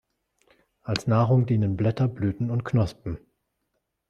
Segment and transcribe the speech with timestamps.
[0.81, 3.19] Als Nahrung dienen Blätter, Blüten und Knospen.